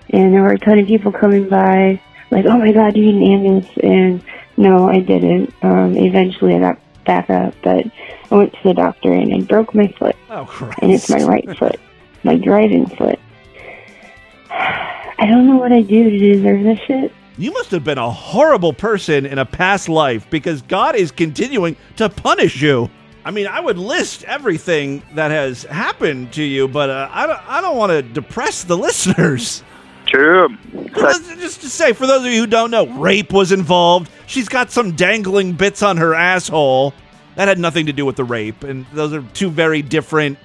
[0.08, 2.00] and there were a ton of people coming by,
[2.30, 3.68] like, oh my god, you need an ambulance?
[3.82, 4.22] And
[4.56, 5.54] no, I didn't.
[5.62, 7.86] Um, eventually I got back up, but
[8.30, 10.16] I went to the doctor and I broke my foot.
[10.30, 10.78] Oh, Christ.
[10.82, 11.80] And it's my right foot,
[12.24, 13.18] my driving foot.
[14.50, 17.12] I don't know what I do to deserve this shit.
[17.38, 21.76] You must have been a horrible person in a past life because God is continuing
[21.96, 22.90] to punish you.
[23.24, 27.48] I mean, I would list everything that has happened to you, but uh, I don't,
[27.48, 29.62] I don't want to depress the listeners.
[30.08, 30.56] True.
[30.94, 34.10] Just to say, for those of you who don't know, rape was involved.
[34.26, 36.94] She's got some dangling bits on her asshole.
[37.36, 40.38] That had nothing to do with the rape, and those are two very different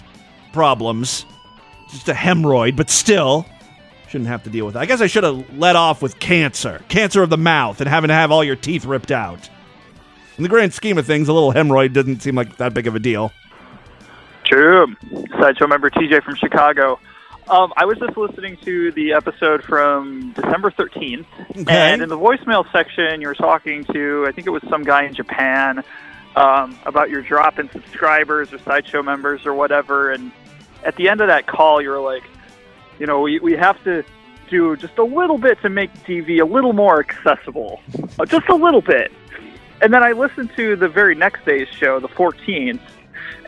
[0.52, 1.26] problems.
[1.90, 3.46] Just a hemorrhoid, but still,
[4.10, 4.82] shouldn't have to deal with that.
[4.82, 8.10] I guess I should have let off with cancer, cancer of the mouth, and having
[8.10, 9.50] to have all your teeth ripped out.
[10.38, 12.96] In the grand scheme of things, a little hemorrhoid doesn't seem like that big of
[12.96, 13.32] a deal.
[14.46, 14.88] True.
[15.40, 17.00] Sideshow member TJ from Chicago.
[17.50, 21.64] Um, I was just listening to the episode from December 13th, Okay.
[21.68, 25.04] and in the voicemail section, you were talking to, I think it was some guy
[25.04, 25.84] in Japan,
[26.38, 30.12] um, about your drop in subscribers or Sideshow members or whatever.
[30.12, 30.32] And
[30.86, 32.24] at the end of that call, you were like,
[32.98, 34.04] you know, we, we have to
[34.50, 37.82] do just a little bit to make TV a little more accessible.
[38.20, 39.12] Uh, Just a little bit.
[39.82, 42.80] And then I listened to the very next day's show, the 14th,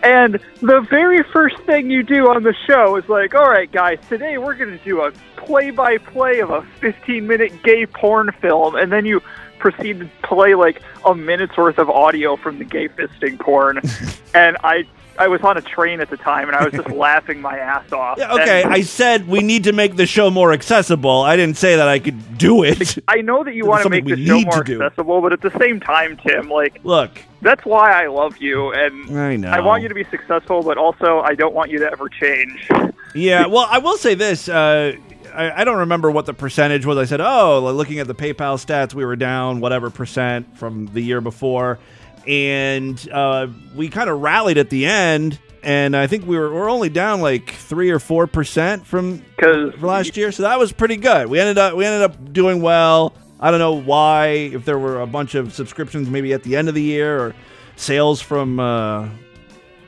[0.06, 3.98] and the very first thing you do on the show is like, all right, guys,
[4.08, 8.32] today we're going to do a play by play of a 15 minute gay porn
[8.40, 8.76] film.
[8.76, 9.20] And then you
[9.58, 13.82] proceed to play like a minute's worth of audio from the gay fisting porn.
[14.36, 14.88] and I.
[15.18, 17.92] I was on a train at the time, and I was just laughing my ass
[17.92, 18.18] off.
[18.18, 21.22] Yeah, okay, And I said we need to make the show more accessible.
[21.22, 22.98] I didn't say that I could do it.
[23.08, 24.82] I know that you want to make the show more do.
[24.82, 29.18] accessible, but at the same time, Tim, like, Look, that's why I love you, and
[29.18, 29.50] I know.
[29.50, 32.70] I want you to be successful, but also I don't want you to ever change.
[33.18, 34.50] Yeah, well, I will say this.
[34.50, 34.98] Uh,
[35.34, 36.98] I, I don't remember what the percentage was.
[36.98, 41.00] I said, oh, looking at the PayPal stats, we were down whatever percent from the
[41.00, 41.80] year before.
[42.28, 45.40] And uh, we kind of rallied at the end.
[45.64, 49.24] And I think we were, we're only down like three or four percent from
[49.82, 51.28] last year, so that was pretty good.
[51.28, 53.16] We ended up we ended up doing well.
[53.40, 56.70] I don't know why, if there were a bunch of subscriptions maybe at the end
[56.70, 57.36] of the year or
[57.78, 59.10] sales from uh,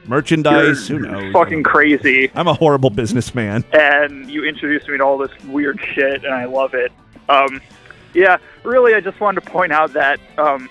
[0.06, 0.90] merchandise.
[0.90, 1.34] You're Who knows?
[1.34, 2.32] fucking crazy.
[2.34, 3.64] I'm a horrible businessman.
[3.72, 6.92] and you introduced me to all this weird shit, and I love it.
[7.30, 7.62] Um,
[8.14, 10.68] yeah, really, I just wanted to point out that um,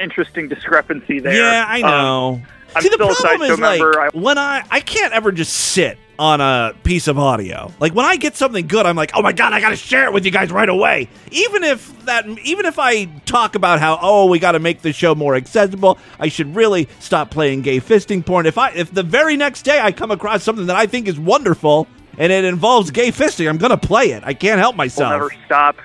[0.00, 1.34] interesting discrepancy there.
[1.34, 2.42] Yeah, I Um, know.
[2.74, 3.80] I'm See, the still a problem is like.
[3.80, 7.72] I, when I I can't ever just sit on a piece of audio.
[7.80, 10.04] Like when I get something good, I'm like, oh my god, I got to share
[10.04, 11.08] it with you guys right away.
[11.30, 14.92] Even if that, even if I talk about how oh we got to make the
[14.92, 18.44] show more accessible, I should really stop playing gay fisting porn.
[18.46, 21.18] If I if the very next day I come across something that I think is
[21.18, 21.88] wonderful
[22.18, 24.22] and it involves gay fisting, I'm gonna play it.
[24.24, 25.10] I can't help myself.
[25.10, 25.76] never stop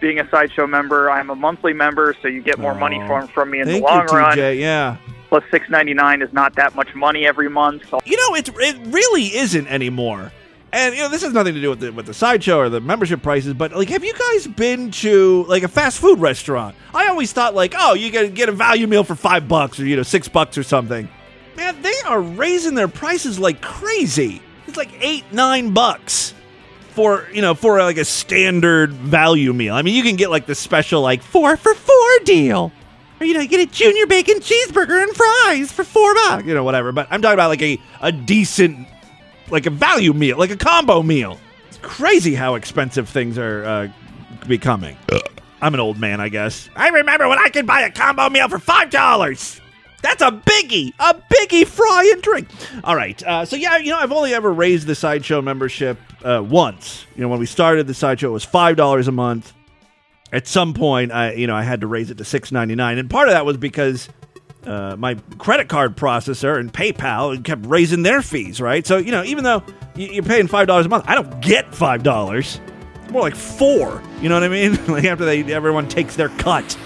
[0.00, 1.10] being a sideshow member.
[1.10, 3.06] I'm a monthly member, so you get more money oh.
[3.06, 3.72] from from me in Oh.
[3.72, 4.38] The long you, run.
[4.38, 4.60] TJ.
[4.60, 4.96] Yeah.
[5.28, 7.88] Plus, six ninety nine is not that much money every month.
[7.88, 10.32] So You know, it it really isn't anymore.
[10.72, 12.80] And you know, this has nothing to do with the with the sideshow or the
[12.80, 16.76] membership prices, but like, have you guys been to like a fast food restaurant?
[16.94, 19.86] I always thought like, oh, you can get a value meal for five bucks or
[19.86, 21.08] you know six bucks or something.
[21.56, 24.42] Man, they are raising their prices like crazy.
[24.66, 26.34] It's like eight nine bucks
[26.98, 29.72] for you know for like a standard value meal.
[29.74, 32.72] I mean, you can get like the special like four for four deal.
[33.20, 36.44] Or, you know, you get a junior bacon cheeseburger and fries for four bucks.
[36.44, 36.90] You know, whatever.
[36.90, 38.88] But I'm talking about like a, a decent,
[39.48, 41.38] like a value meal, like a combo meal.
[41.68, 43.88] It's crazy how expensive things are uh,
[44.48, 44.96] becoming.
[45.60, 46.68] I'm an old man, I guess.
[46.74, 49.60] I remember when I could buy a combo meal for five dollars.
[50.00, 52.48] That's a biggie, a biggie fry and drink.
[52.84, 56.42] All right, uh, so yeah, you know, I've only ever raised the sideshow membership uh,
[56.46, 57.04] once.
[57.16, 59.52] You know, when we started the sideshow, it was five dollars a month.
[60.32, 62.98] At some point, I you know I had to raise it to six ninety nine,
[62.98, 64.08] and part of that was because
[64.64, 68.60] uh, my credit card processor and PayPal kept raising their fees.
[68.60, 69.64] Right, so you know, even though
[69.96, 72.60] you're paying five dollars a month, I don't get five dollars.
[73.10, 74.02] More like four.
[74.20, 74.84] You know what I mean?
[74.88, 76.76] like after they everyone takes their cut.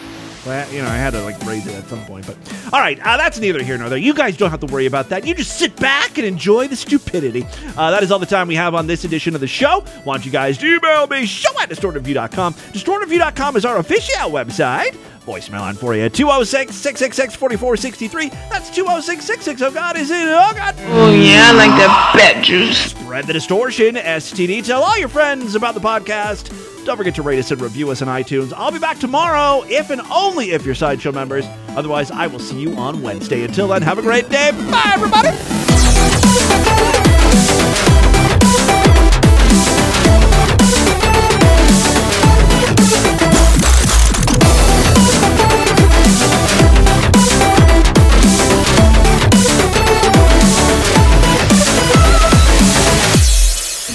[0.45, 2.37] Well, you know, I had to like raise it at some point, but
[2.73, 3.99] all right, uh, that's neither here nor there.
[3.99, 5.25] You guys don't have to worry about that.
[5.25, 7.47] You just sit back and enjoy the stupidity.
[7.77, 9.85] Uh, that is all the time we have on this edition of the show.
[10.05, 12.55] Want you guys to email me, show at distortedview.com.
[12.55, 14.97] Distortedview.com is our official website.
[15.25, 18.29] Voicemail on for you 206 666 4463.
[18.51, 19.65] That's 206 660.
[19.65, 20.17] Oh, God, is it?
[20.27, 20.75] Oh, God.
[20.89, 22.91] Oh, yeah, I like that bat juice.
[22.91, 24.65] Spread the distortion, STD.
[24.65, 26.51] Tell all your friends about the podcast.
[26.85, 28.53] Don't forget to rate us and review us on iTunes.
[28.57, 31.45] I'll be back tomorrow, if and only if you're Sideshow members.
[31.69, 33.45] Otherwise, I will see you on Wednesday.
[33.45, 34.51] Until then, have a great day.
[34.51, 35.29] Bye, everybody.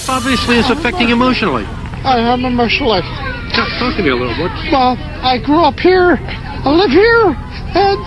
[0.10, 1.66] Obviously, it's affecting emotionally.
[2.08, 3.04] I am emotionally.
[3.52, 4.48] Talk, talk to me a little bit.
[4.72, 4.96] Well,
[5.28, 6.16] I grew up here.
[6.16, 8.00] I live here, and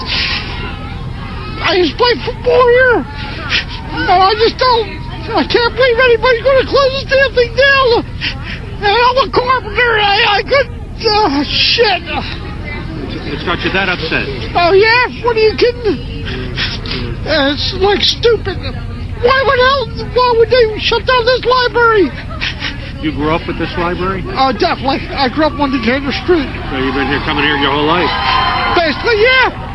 [1.61, 3.05] I used to play football here.
[3.05, 4.89] And I just don't.
[5.37, 7.89] I can't believe anybody's going to close this damn thing down.
[8.81, 9.93] And I'm a carpenter.
[10.01, 10.81] I, I couldn't.
[11.05, 12.01] Uh, shit.
[13.37, 14.25] It's got you that upset.
[14.57, 15.13] Oh yeah?
[15.21, 16.25] What are you kidding?
[17.29, 18.57] Uh, it's like stupid.
[19.21, 20.09] Why would hell?
[20.17, 22.09] Why would they shut down this library?
[23.01, 24.21] You grew up with this library?
[24.37, 25.01] Oh, definitely.
[25.09, 26.45] I grew up on the Decatur Street.
[26.69, 28.13] So you've been here, coming here your whole life?
[28.77, 29.70] Basically, yeah.